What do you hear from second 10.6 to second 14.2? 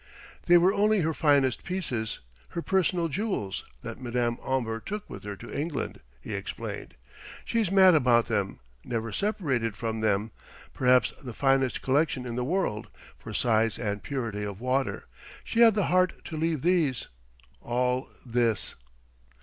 Perhaps the finest collection in the world, for size and